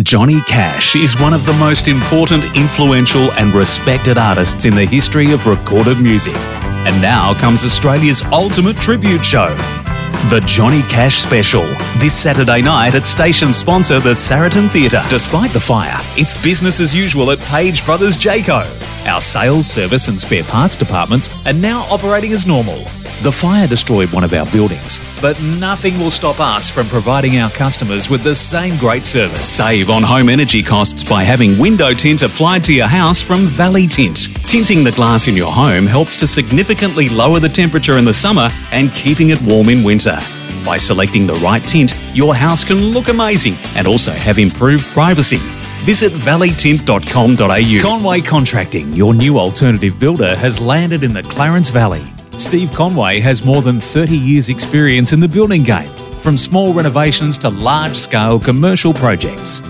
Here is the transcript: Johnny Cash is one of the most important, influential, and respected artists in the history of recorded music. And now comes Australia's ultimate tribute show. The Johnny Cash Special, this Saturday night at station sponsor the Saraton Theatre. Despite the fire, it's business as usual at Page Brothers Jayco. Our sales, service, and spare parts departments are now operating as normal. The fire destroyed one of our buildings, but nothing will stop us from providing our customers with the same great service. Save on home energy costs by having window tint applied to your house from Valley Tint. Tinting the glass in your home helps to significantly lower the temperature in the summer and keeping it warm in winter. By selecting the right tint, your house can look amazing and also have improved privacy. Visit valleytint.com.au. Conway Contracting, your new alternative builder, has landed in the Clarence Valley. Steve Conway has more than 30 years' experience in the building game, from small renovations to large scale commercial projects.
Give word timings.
Johnny 0.00 0.40
Cash 0.46 0.96
is 0.96 1.20
one 1.20 1.34
of 1.34 1.44
the 1.44 1.52
most 1.52 1.86
important, 1.86 2.44
influential, 2.56 3.30
and 3.32 3.52
respected 3.52 4.16
artists 4.16 4.64
in 4.64 4.74
the 4.74 4.86
history 4.86 5.32
of 5.32 5.46
recorded 5.46 6.00
music. 6.00 6.34
And 6.86 7.02
now 7.02 7.34
comes 7.34 7.62
Australia's 7.62 8.22
ultimate 8.32 8.76
tribute 8.76 9.22
show. 9.22 9.54
The 10.30 10.42
Johnny 10.46 10.80
Cash 10.84 11.16
Special, 11.16 11.66
this 11.98 12.14
Saturday 12.14 12.62
night 12.62 12.94
at 12.94 13.06
station 13.06 13.52
sponsor 13.52 14.00
the 14.00 14.14
Saraton 14.14 14.70
Theatre. 14.70 15.02
Despite 15.10 15.52
the 15.52 15.60
fire, 15.60 16.00
it's 16.16 16.42
business 16.42 16.80
as 16.80 16.94
usual 16.94 17.30
at 17.30 17.38
Page 17.40 17.84
Brothers 17.84 18.16
Jayco. 18.16 18.64
Our 19.06 19.20
sales, 19.20 19.66
service, 19.66 20.08
and 20.08 20.18
spare 20.18 20.44
parts 20.44 20.74
departments 20.74 21.28
are 21.46 21.52
now 21.52 21.82
operating 21.90 22.32
as 22.32 22.46
normal. 22.46 22.82
The 23.22 23.30
fire 23.30 23.68
destroyed 23.68 24.12
one 24.12 24.24
of 24.24 24.32
our 24.32 24.46
buildings, 24.46 24.98
but 25.20 25.40
nothing 25.42 25.96
will 26.00 26.10
stop 26.10 26.40
us 26.40 26.68
from 26.68 26.88
providing 26.88 27.38
our 27.38 27.50
customers 27.50 28.10
with 28.10 28.24
the 28.24 28.34
same 28.34 28.76
great 28.78 29.06
service. 29.06 29.48
Save 29.48 29.90
on 29.90 30.02
home 30.02 30.28
energy 30.28 30.60
costs 30.60 31.04
by 31.04 31.22
having 31.22 31.56
window 31.56 31.92
tint 31.92 32.22
applied 32.22 32.64
to 32.64 32.72
your 32.72 32.88
house 32.88 33.22
from 33.22 33.46
Valley 33.46 33.86
Tint. 33.86 34.34
Tinting 34.48 34.82
the 34.82 34.90
glass 34.90 35.28
in 35.28 35.36
your 35.36 35.52
home 35.52 35.86
helps 35.86 36.16
to 36.16 36.26
significantly 36.26 37.08
lower 37.08 37.38
the 37.38 37.48
temperature 37.48 37.96
in 37.96 38.04
the 38.04 38.12
summer 38.12 38.48
and 38.72 38.90
keeping 38.90 39.30
it 39.30 39.40
warm 39.42 39.68
in 39.68 39.84
winter. 39.84 40.18
By 40.64 40.76
selecting 40.76 41.24
the 41.24 41.34
right 41.34 41.62
tint, 41.62 41.94
your 42.14 42.34
house 42.34 42.64
can 42.64 42.78
look 42.78 43.06
amazing 43.06 43.54
and 43.76 43.86
also 43.86 44.10
have 44.10 44.40
improved 44.40 44.84
privacy. 44.86 45.38
Visit 45.84 46.10
valleytint.com.au. 46.10 47.80
Conway 47.80 48.20
Contracting, 48.20 48.92
your 48.92 49.14
new 49.14 49.38
alternative 49.38 50.00
builder, 50.00 50.34
has 50.34 50.60
landed 50.60 51.04
in 51.04 51.12
the 51.12 51.22
Clarence 51.22 51.70
Valley. 51.70 52.02
Steve 52.42 52.72
Conway 52.72 53.20
has 53.20 53.44
more 53.44 53.62
than 53.62 53.78
30 53.78 54.18
years' 54.18 54.50
experience 54.50 55.12
in 55.12 55.20
the 55.20 55.28
building 55.28 55.62
game, 55.62 55.88
from 56.18 56.36
small 56.36 56.74
renovations 56.74 57.38
to 57.38 57.48
large 57.48 57.96
scale 57.96 58.38
commercial 58.40 58.92
projects. 58.92 59.62